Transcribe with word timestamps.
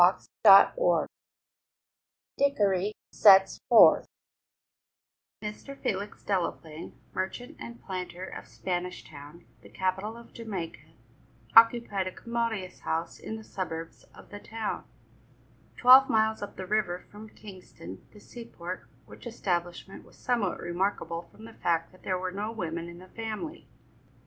CHAPTER 0.43 0.73
IX 1.03 1.07
DICKORY 2.39 2.95
SETS 3.11 3.59
FORTH 3.69 4.07
Mr. 5.43 5.77
Felix 5.79 6.23
Delaplaine, 6.23 6.93
merchant 7.13 7.55
and 7.59 7.79
planter 7.83 8.25
of 8.25 8.47
Spanish 8.47 9.03
Town, 9.07 9.45
the 9.61 9.69
capital 9.69 10.17
of 10.17 10.33
Jamaica, 10.33 10.93
occupied 11.55 12.07
a 12.07 12.11
commodious 12.11 12.79
house 12.79 13.19
in 13.19 13.35
the 13.35 13.43
suburbs 13.43 14.03
of 14.15 14.29
the 14.31 14.39
town, 14.39 14.85
twelve 15.77 16.09
miles 16.09 16.41
up 16.41 16.55
the 16.55 16.65
river 16.65 17.05
from 17.11 17.29
Kingston, 17.29 18.03
the 18.11 18.19
seaport, 18.19 18.87
which 19.05 19.27
establishment 19.27 20.03
was 20.03 20.15
somewhat 20.17 20.57
remarkable 20.59 21.29
from 21.31 21.45
the 21.45 21.53
fact 21.53 21.91
that 21.91 22.01
there 22.01 22.17
were 22.17 22.31
no 22.31 22.51
women 22.51 22.89
in 22.89 22.97
the 22.97 23.09
family. 23.09 23.67